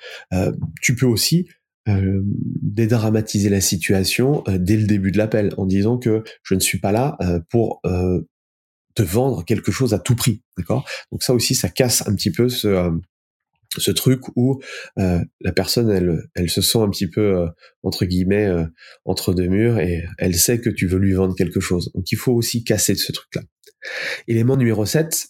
Tu 0.82 0.96
peux 0.96 1.06
aussi 1.06 1.48
euh, 1.88 2.22
dédramatiser 2.62 3.50
la 3.50 3.62
situation 3.62 4.44
dès 4.48 4.78
le 4.78 4.88
début 4.88 5.12
de 5.12 5.18
l'appel 5.18 5.54
en 5.58 5.66
disant 5.66 5.98
que 5.98 6.24
je 6.44 6.56
ne 6.56 6.60
suis 6.60 6.80
pas 6.80 6.92
là 6.92 7.18
pour 7.50 7.82
te 8.96 9.02
vendre 9.02 9.44
quelque 9.44 9.72
chose 9.72 9.94
à 9.94 10.00
tout 10.00 10.16
prix, 10.16 10.44
d'accord? 10.58 10.88
Donc 11.12 11.24
ça 11.24 11.34
aussi, 11.34 11.56
ça 11.56 11.70
casse 11.70 12.08
un 12.08 12.16
petit 12.16 12.32
peu 12.32 12.50
ce 12.50 12.92
ce 13.78 13.92
truc 13.92 14.22
où 14.36 14.62
euh, 15.00 15.20
la 15.42 15.52
personne 15.52 15.90
elle 15.90 16.24
elle 16.36 16.50
se 16.50 16.62
sent 16.62 16.80
un 16.80 16.90
petit 16.90 17.08
peu 17.08 17.38
euh, 17.38 17.48
entre 17.84 18.06
guillemets 18.06 18.46
euh, 18.46 18.66
entre 19.06 19.34
deux 19.34 19.48
murs 19.48 19.80
et 19.80 20.04
elle 20.18 20.36
sait 20.36 20.60
que 20.60 20.70
tu 20.70 20.88
veux 20.88 21.00
lui 21.00 21.14
vendre 21.14 21.36
quelque 21.36 21.60
chose. 21.60 21.92
Donc 21.96 22.12
il 22.12 22.18
faut 22.18 22.34
aussi 22.34 22.64
casser 22.64 22.96
ce 22.96 23.12
truc 23.12 23.34
là. 23.36 23.42
Élément 24.28 24.56
numéro 24.56 24.86
7, 24.86 25.28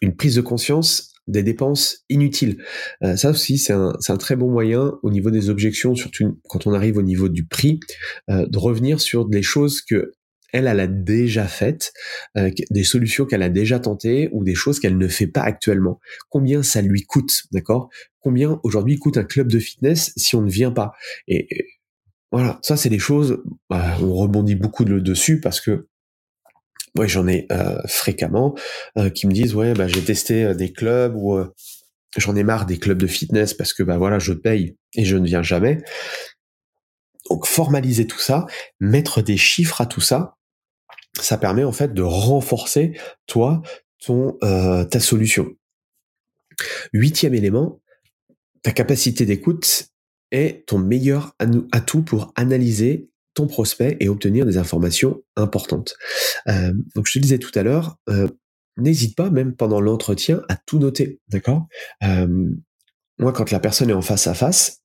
une 0.00 0.16
prise 0.16 0.36
de 0.36 0.40
conscience 0.40 1.09
des 1.30 1.42
dépenses 1.42 2.04
inutiles. 2.08 2.62
Euh, 3.02 3.16
ça 3.16 3.30
aussi 3.30 3.58
c'est 3.58 3.72
un 3.72 4.16
très 4.18 4.36
bon 4.36 4.50
moyen 4.50 4.98
au 5.02 5.10
niveau 5.10 5.30
des 5.30 5.50
objections 5.50 5.94
surtout 5.94 6.40
quand 6.48 6.66
on 6.66 6.74
arrive 6.74 6.96
au 6.96 7.02
niveau 7.02 7.28
du 7.28 7.46
prix 7.46 7.80
euh, 8.30 8.46
de 8.46 8.58
revenir 8.58 9.00
sur 9.00 9.26
des 9.26 9.42
choses 9.42 9.82
que 9.82 10.12
elle, 10.52 10.66
a 10.66 10.86
déjà 10.88 11.46
faites, 11.46 11.92
euh, 12.36 12.50
des 12.70 12.82
solutions 12.82 13.24
qu'elle 13.24 13.42
a 13.42 13.48
déjà 13.48 13.78
tentées 13.78 14.28
ou 14.32 14.42
des 14.42 14.56
choses 14.56 14.80
qu'elle 14.80 14.98
ne 14.98 15.06
fait 15.06 15.28
pas 15.28 15.42
actuellement. 15.42 16.00
Combien 16.28 16.64
ça 16.64 16.82
lui 16.82 17.02
coûte, 17.02 17.44
d'accord? 17.52 17.88
Combien 18.18 18.60
aujourd'hui 18.64 18.98
coûte 18.98 19.16
un 19.16 19.22
club 19.22 19.48
de 19.48 19.60
fitness 19.60 20.12
si 20.16 20.34
on 20.34 20.42
ne 20.42 20.50
vient 20.50 20.72
pas? 20.72 20.90
Et, 21.28 21.46
voilà, 22.32 22.58
ça 22.62 22.76
c'est 22.76 22.90
des 22.90 22.98
choses, 22.98 23.42
bah, 23.68 23.96
on 24.00 24.12
rebondit 24.12 24.54
beaucoup 24.54 24.84
dessus 24.84 25.40
parce 25.40 25.60
que 25.60 25.86
ouais, 26.96 27.08
j'en 27.08 27.26
ai 27.28 27.46
euh, 27.52 27.80
fréquemment 27.86 28.54
euh, 28.98 29.10
qui 29.10 29.26
me 29.26 29.32
disent 29.32 29.54
ouais 29.54 29.74
bah 29.74 29.88
j'ai 29.88 30.02
testé 30.02 30.44
euh, 30.44 30.54
des 30.54 30.72
clubs 30.72 31.14
ou 31.16 31.38
j'en 32.16 32.36
ai 32.36 32.42
marre 32.42 32.66
des 32.66 32.78
clubs 32.78 32.98
de 32.98 33.06
fitness 33.06 33.54
parce 33.54 33.72
que 33.72 33.82
bah 33.82 33.98
voilà 33.98 34.18
je 34.18 34.32
paye 34.32 34.76
et 34.94 35.04
je 35.04 35.16
ne 35.16 35.26
viens 35.26 35.42
jamais. 35.42 35.78
Donc 37.28 37.46
formaliser 37.46 38.06
tout 38.06 38.18
ça, 38.18 38.46
mettre 38.80 39.22
des 39.22 39.36
chiffres 39.36 39.80
à 39.80 39.86
tout 39.86 40.00
ça, 40.00 40.36
ça 41.20 41.38
permet 41.38 41.64
en 41.64 41.72
fait 41.72 41.94
de 41.94 42.02
renforcer 42.02 42.98
toi 43.26 43.62
ton 44.04 44.36
euh, 44.42 44.84
ta 44.84 45.00
solution. 45.00 45.48
Huitième 46.92 47.34
élément, 47.34 47.80
ta 48.62 48.72
capacité 48.72 49.24
d'écoute 49.24 49.90
est 50.30 50.66
ton 50.66 50.78
meilleur 50.78 51.34
atout 51.72 52.02
pour 52.02 52.32
analyser 52.36 53.09
prospect 53.46 53.96
et 54.00 54.08
obtenir 54.08 54.46
des 54.46 54.56
informations 54.56 55.22
importantes. 55.36 55.94
Euh, 56.48 56.72
donc 56.94 57.06
je 57.06 57.14
te 57.14 57.18
disais 57.18 57.38
tout 57.38 57.56
à 57.58 57.62
l'heure, 57.62 57.96
euh, 58.08 58.28
n'hésite 58.76 59.16
pas 59.16 59.30
même 59.30 59.54
pendant 59.54 59.80
l'entretien 59.80 60.42
à 60.48 60.56
tout 60.56 60.78
noter, 60.78 61.20
d'accord? 61.28 61.66
Euh, 62.02 62.50
Moi, 63.18 63.32
quand 63.32 63.50
la 63.50 63.60
personne 63.60 63.90
est 63.90 63.94
en 63.94 64.02
face 64.02 64.26
à 64.26 64.34
face, 64.34 64.80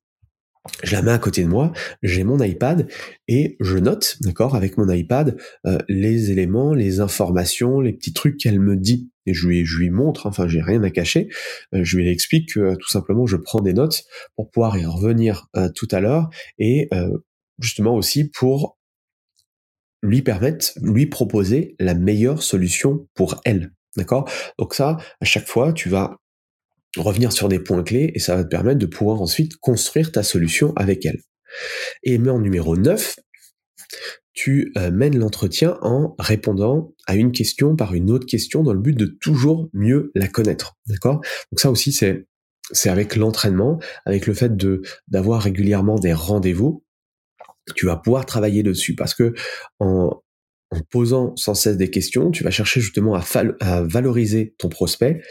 je 0.83 0.93
la 0.93 1.01
mets 1.01 1.11
à 1.11 1.19
côté 1.19 1.43
de 1.43 1.47
moi, 1.47 1.71
j'ai 2.01 2.23
mon 2.23 2.41
iPad 2.41 2.87
et 3.27 3.55
je 3.59 3.77
note, 3.77 4.17
d'accord, 4.21 4.55
avec 4.55 4.77
mon 4.77 4.89
iPad, 4.89 5.37
les 5.87 6.31
éléments, 6.31 6.73
les 6.73 6.99
informations, 6.99 7.79
les 7.79 7.93
petits 7.93 8.13
trucs 8.13 8.37
qu'elle 8.37 8.59
me 8.59 8.75
dit. 8.75 9.09
Et 9.27 9.33
je 9.33 9.47
lui, 9.47 9.89
montre, 9.89 10.25
enfin, 10.25 10.47
j'ai 10.47 10.61
rien 10.61 10.83
à 10.83 10.89
cacher. 10.89 11.29
Je 11.71 11.97
lui 11.97 12.09
explique 12.09 12.55
que 12.55 12.75
tout 12.75 12.89
simplement, 12.89 13.25
je 13.27 13.37
prends 13.37 13.61
des 13.61 13.73
notes 13.73 14.03
pour 14.35 14.49
pouvoir 14.49 14.77
y 14.77 14.85
revenir 14.85 15.47
tout 15.75 15.87
à 15.91 15.99
l'heure 15.99 16.29
et 16.57 16.89
justement 17.59 17.95
aussi 17.95 18.29
pour 18.29 18.77
lui 20.01 20.21
permettre, 20.21 20.71
lui 20.81 21.07
proposer 21.07 21.75
la 21.79 21.93
meilleure 21.93 22.43
solution 22.43 23.07
pour 23.15 23.41
elle. 23.43 23.73
D'accord? 23.97 24.29
Donc 24.59 24.73
ça, 24.73 24.97
à 25.21 25.25
chaque 25.25 25.47
fois, 25.47 25.73
tu 25.73 25.89
vas 25.89 26.17
revenir 26.97 27.31
sur 27.31 27.49
des 27.49 27.59
points 27.59 27.83
clés 27.83 28.11
et 28.13 28.19
ça 28.19 28.35
va 28.35 28.43
te 28.43 28.49
permettre 28.49 28.79
de 28.79 28.85
pouvoir 28.85 29.21
ensuite 29.21 29.57
construire 29.57 30.11
ta 30.11 30.23
solution 30.23 30.73
avec 30.75 31.05
elle. 31.05 31.19
Et 32.03 32.17
mais 32.17 32.29
en 32.29 32.39
numéro 32.39 32.75
9, 32.77 33.15
tu 34.33 34.73
euh, 34.77 34.91
mènes 34.91 35.17
l'entretien 35.17 35.77
en 35.81 36.15
répondant 36.19 36.93
à 37.07 37.15
une 37.15 37.31
question 37.31 37.75
par 37.75 37.93
une 37.93 38.11
autre 38.11 38.25
question 38.25 38.63
dans 38.63 38.73
le 38.73 38.79
but 38.79 38.95
de 38.95 39.05
toujours 39.05 39.69
mieux 39.73 40.11
la 40.13 40.27
connaître. 40.27 40.77
D'accord? 40.87 41.21
Donc 41.51 41.59
ça 41.59 41.71
aussi 41.71 41.93
c'est 41.93 42.89
avec 42.89 43.15
l'entraînement, 43.15 43.79
avec 44.05 44.27
le 44.27 44.33
fait 44.33 44.55
de 44.55 44.81
d'avoir 45.07 45.41
régulièrement 45.41 45.95
des 45.95 46.13
rendez-vous, 46.13 46.83
tu 47.75 47.85
vas 47.85 47.97
pouvoir 47.97 48.25
travailler 48.25 48.63
dessus 48.63 48.95
parce 48.95 49.13
que 49.13 49.33
en 49.79 50.21
posant 50.89 51.35
sans 51.35 51.53
cesse 51.53 51.77
des 51.77 51.89
questions, 51.89 52.31
tu 52.31 52.43
vas 52.43 52.51
chercher 52.51 52.81
justement 52.81 53.15
à, 53.15 53.83
valoriser 53.83 54.55
ton 54.57 54.69
prospect 54.69 55.21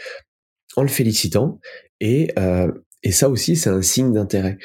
en 0.75 0.81
le 0.81 0.87
félicitant 0.87 1.59
et, 1.99 2.31
euh, 2.37 2.71
Et 3.03 3.11
ça 3.11 3.29
aussi, 3.29 3.55
c'est 3.55 3.69
un 3.69 3.81
signe 3.81 4.13
d'intérêt. 4.13 4.57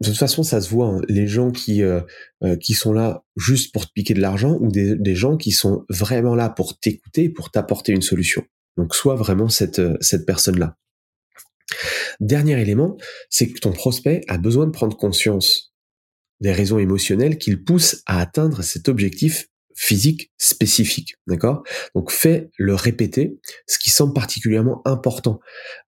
De 0.00 0.08
toute 0.08 0.18
façon, 0.18 0.42
ça 0.42 0.60
se 0.60 0.68
voit. 0.68 0.88
Hein. 0.88 1.00
Les 1.08 1.28
gens 1.28 1.52
qui 1.52 1.82
euh, 1.82 2.00
euh, 2.42 2.56
qui 2.56 2.74
sont 2.74 2.92
là 2.92 3.24
juste 3.36 3.72
pour 3.72 3.86
te 3.86 3.92
piquer 3.92 4.14
de 4.14 4.20
l'argent 4.20 4.58
ou 4.60 4.68
des, 4.68 4.96
des, 4.96 5.14
gens 5.14 5.36
qui 5.36 5.52
sont 5.52 5.84
vraiment 5.88 6.34
là 6.34 6.48
pour 6.48 6.76
t'écouter, 6.78 7.28
pour 7.28 7.52
t'apporter 7.52 7.92
une 7.92 8.02
solution. 8.02 8.42
Donc, 8.76 8.96
sois 8.96 9.14
vraiment 9.14 9.48
cette 9.48 9.78
euh, 9.78 9.96
cette 10.00 10.26
personne-là. 10.26 10.76
Dernier 12.18 12.60
élément, 12.60 12.96
c'est 13.30 13.48
que 13.48 13.60
ton 13.60 13.72
prospect 13.72 14.22
a 14.26 14.38
besoin 14.38 14.66
de 14.66 14.72
prendre 14.72 14.96
conscience 14.96 15.71
des 16.42 16.52
raisons 16.52 16.78
émotionnelles 16.78 17.38
qui 17.38 17.50
le 17.50 17.62
poussent 17.62 18.02
à 18.06 18.20
atteindre 18.20 18.62
cet 18.62 18.88
objectif 18.88 19.48
physique 19.74 20.30
spécifique, 20.36 21.14
d'accord? 21.26 21.62
Donc 21.94 22.10
fais 22.10 22.50
le 22.58 22.74
répéter, 22.74 23.38
ce 23.66 23.78
qui 23.78 23.90
semble 23.90 24.12
particulièrement 24.12 24.82
important. 24.84 25.40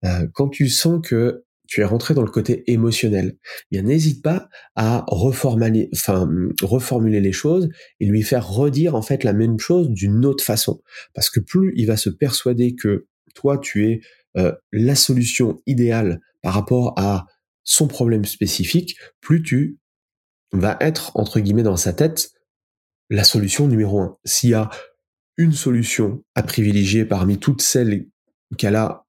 Euh, 0.04 0.26
quand 0.32 0.48
tu 0.48 0.68
sens 0.68 1.00
que 1.06 1.44
tu 1.66 1.80
es 1.80 1.84
rentré 1.84 2.14
dans 2.14 2.22
le 2.22 2.30
côté 2.30 2.70
émotionnel, 2.70 3.36
eh 3.72 3.82
n'hésite 3.82 4.22
pas 4.22 4.48
à 4.76 5.04
reformuler, 5.08 5.90
reformuler 6.62 7.20
les 7.20 7.32
choses 7.32 7.68
et 8.00 8.06
lui 8.06 8.22
faire 8.22 8.48
redire 8.48 8.94
en 8.94 9.02
fait 9.02 9.24
la 9.24 9.32
même 9.32 9.58
chose 9.58 9.90
d'une 9.90 10.24
autre 10.24 10.44
façon, 10.44 10.80
parce 11.14 11.30
que 11.30 11.40
plus 11.40 11.72
il 11.76 11.86
va 11.86 11.96
se 11.96 12.10
persuader 12.10 12.74
que 12.74 13.06
toi 13.34 13.58
tu 13.58 13.90
es 13.90 14.00
euh, 14.36 14.52
la 14.72 14.94
solution 14.94 15.60
idéale 15.66 16.20
par 16.42 16.54
rapport 16.54 16.94
à 16.96 17.26
son 17.64 17.88
problème 17.88 18.24
spécifique, 18.24 18.96
plus 19.20 19.42
tu 19.42 19.78
vas 20.54 20.76
être 20.80 21.16
entre 21.16 21.40
guillemets 21.40 21.62
dans 21.62 21.76
sa 21.76 21.92
tête 21.92 22.32
la 23.10 23.24
solution 23.24 23.68
numéro 23.68 24.00
un. 24.00 24.18
S'il 24.24 24.50
y 24.50 24.54
a 24.54 24.70
une 25.36 25.52
solution 25.52 26.24
à 26.34 26.42
privilégier 26.42 27.04
parmi 27.04 27.38
toutes 27.38 27.62
celles 27.62 28.06
qu'elle 28.56 28.76
a 28.76 29.04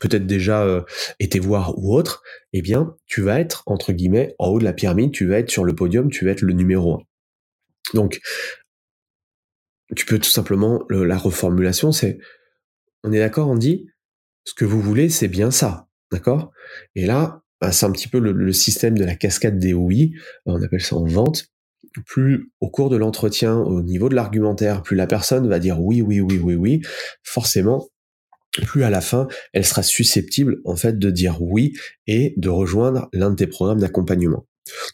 peut-être 0.00 0.26
déjà 0.26 0.62
euh, 0.62 0.82
été 1.20 1.38
voir 1.38 1.78
ou 1.78 1.94
autre, 1.94 2.22
eh 2.52 2.62
bien, 2.62 2.94
tu 3.06 3.22
vas 3.22 3.40
être, 3.40 3.62
entre 3.66 3.92
guillemets, 3.92 4.34
en 4.38 4.48
haut 4.48 4.58
de 4.58 4.64
la 4.64 4.72
pyramide, 4.72 5.12
tu 5.12 5.26
vas 5.26 5.38
être 5.38 5.50
sur 5.50 5.64
le 5.64 5.74
podium, 5.74 6.10
tu 6.10 6.24
vas 6.24 6.32
être 6.32 6.42
le 6.42 6.52
numéro 6.52 6.94
un. 6.94 7.02
Donc, 7.94 8.20
tu 9.94 10.04
peux 10.06 10.18
tout 10.18 10.30
simplement, 10.30 10.84
la 10.90 11.16
reformulation, 11.16 11.92
c'est, 11.92 12.18
on 13.04 13.12
est 13.12 13.20
d'accord, 13.20 13.48
on 13.48 13.56
dit, 13.56 13.86
ce 14.44 14.54
que 14.54 14.64
vous 14.64 14.80
voulez, 14.80 15.08
c'est 15.08 15.28
bien 15.28 15.50
ça, 15.50 15.88
d'accord? 16.10 16.50
Et 16.94 17.06
là, 17.06 17.42
bah, 17.60 17.72
c'est 17.72 17.86
un 17.86 17.92
petit 17.92 18.08
peu 18.08 18.18
le, 18.18 18.52
système 18.52 18.96
de 18.98 19.04
la 19.04 19.14
cascade 19.14 19.58
des 19.58 19.74
oui, 19.74 20.14
on 20.44 20.60
appelle 20.62 20.82
ça 20.82 20.96
en 20.96 21.06
vente 21.06 21.48
plus 22.04 22.50
au 22.60 22.68
cours 22.68 22.90
de 22.90 22.96
l'entretien, 22.96 23.56
au 23.56 23.82
niveau 23.82 24.08
de 24.08 24.14
l'argumentaire, 24.14 24.82
plus 24.82 24.96
la 24.96 25.06
personne 25.06 25.48
va 25.48 25.58
dire 25.58 25.80
oui, 25.80 26.02
oui, 26.02 26.20
oui, 26.20 26.38
oui, 26.38 26.54
oui, 26.54 26.82
forcément, 27.22 27.88
plus 28.64 28.84
à 28.84 28.90
la 28.90 29.00
fin, 29.00 29.28
elle 29.52 29.64
sera 29.64 29.82
susceptible 29.82 30.58
en 30.64 30.76
fait 30.76 30.98
de 30.98 31.10
dire 31.10 31.42
oui 31.42 31.74
et 32.06 32.34
de 32.36 32.48
rejoindre 32.48 33.08
l'un 33.12 33.30
de 33.30 33.36
tes 33.36 33.46
programmes 33.46 33.80
d'accompagnement. 33.80 34.46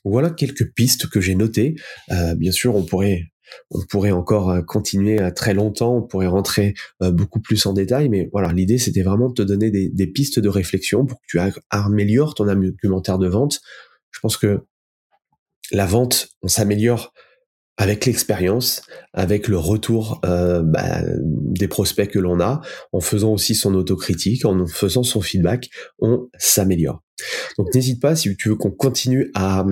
Voilà 0.04 0.30
quelques 0.30 0.72
pistes 0.74 1.08
que 1.08 1.20
j'ai 1.20 1.34
notées. 1.34 1.76
Euh, 2.10 2.34
bien 2.34 2.52
sûr, 2.52 2.76
on 2.76 2.84
pourrait 2.84 3.31
on 3.70 3.80
pourrait 3.88 4.12
encore 4.12 4.50
euh, 4.50 4.62
continuer 4.62 5.18
à 5.18 5.30
très 5.30 5.54
longtemps, 5.54 5.96
on 5.96 6.02
pourrait 6.02 6.26
rentrer 6.26 6.74
euh, 7.02 7.10
beaucoup 7.10 7.40
plus 7.40 7.64
en 7.66 7.72
détail, 7.72 8.08
mais 8.08 8.28
voilà, 8.32 8.52
l'idée 8.52 8.78
c'était 8.78 9.02
vraiment 9.02 9.28
de 9.28 9.34
te 9.34 9.42
donner 9.42 9.70
des, 9.70 10.06
pistes 10.06 10.38
de 10.38 10.48
réflexion 10.48 11.06
pour 11.06 11.18
que 11.20 11.26
tu 11.26 11.38
améliores 11.70 12.34
ton 12.34 12.48
argumentaire 12.48 13.18
de 13.18 13.28
vente. 13.28 13.60
Je 14.10 14.20
pense 14.20 14.36
que 14.36 14.60
la 15.70 15.86
vente, 15.86 16.28
on 16.42 16.48
s'améliore 16.48 17.12
avec 17.78 18.04
l'expérience, 18.04 18.82
avec 19.14 19.48
le 19.48 19.56
retour 19.56 20.20
euh, 20.24 20.62
bah, 20.62 21.00
des 21.24 21.68
prospects 21.68 22.10
que 22.10 22.18
l'on 22.18 22.38
a, 22.40 22.60
en 22.92 23.00
faisant 23.00 23.32
aussi 23.32 23.54
son 23.54 23.74
autocritique, 23.74 24.44
en 24.44 24.66
faisant 24.66 25.02
son 25.02 25.20
feedback, 25.22 25.70
on 25.98 26.28
s'améliore. 26.38 27.02
Donc 27.58 27.74
n'hésite 27.74 28.00
pas 28.00 28.14
si 28.14 28.36
tu 28.36 28.50
veux 28.50 28.56
qu'on 28.56 28.70
continue 28.70 29.30
à, 29.34 29.64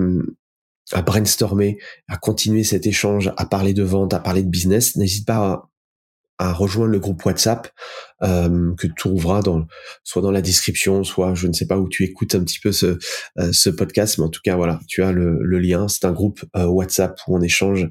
à 0.91 1.01
brainstormer, 1.01 1.77
à 2.07 2.17
continuer 2.17 2.63
cet 2.63 2.85
échange, 2.85 3.31
à 3.37 3.45
parler 3.45 3.73
de 3.73 3.83
vente, 3.83 4.13
à 4.13 4.19
parler 4.19 4.43
de 4.43 4.49
business, 4.49 4.95
n'hésite 4.95 5.25
pas 5.25 5.71
à 6.41 6.53
rejoindre 6.53 6.91
le 6.91 6.99
groupe 6.99 7.23
WhatsApp 7.23 7.69
euh, 8.23 8.73
que 8.75 8.87
tu 8.87 8.95
trouveras 8.95 9.43
dans 9.43 9.67
soit 10.03 10.23
dans 10.23 10.31
la 10.31 10.41
description, 10.41 11.03
soit 11.03 11.35
je 11.35 11.45
ne 11.45 11.53
sais 11.53 11.67
pas 11.67 11.77
où 11.77 11.87
tu 11.87 12.03
écoutes 12.03 12.33
un 12.33 12.43
petit 12.43 12.59
peu 12.59 12.71
ce, 12.71 12.97
euh, 13.37 13.75
podcast, 13.77 14.17
mais 14.17 14.23
en 14.23 14.29
tout 14.29 14.41
cas 14.43 14.55
voilà, 14.55 14.79
tu 14.87 15.03
as 15.03 15.11
le, 15.11 15.37
lien. 15.59 15.87
C'est 15.87 16.05
un 16.05 16.11
groupe 16.11 16.43
euh, 16.55 16.65
WhatsApp 16.65 17.19
où 17.27 17.37
on 17.37 17.41
échange 17.41 17.87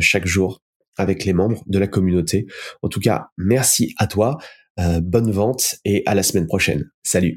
chaque 0.00 0.26
jour 0.26 0.60
avec 0.98 1.24
les 1.24 1.32
membres 1.32 1.62
de 1.66 1.78
la 1.78 1.86
communauté. 1.86 2.46
En 2.82 2.88
tout 2.88 3.00
cas, 3.00 3.28
merci 3.38 3.94
à 3.98 4.06
toi, 4.06 4.36
bonne 4.76 5.30
vente 5.30 5.76
et 5.84 6.02
à 6.04 6.14
la 6.14 6.22
semaine 6.22 6.46
prochaine. 6.46 6.84
Salut. 7.02 7.36